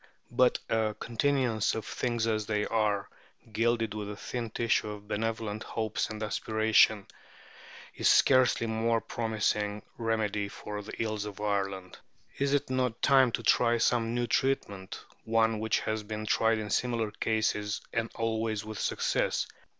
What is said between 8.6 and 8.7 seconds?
a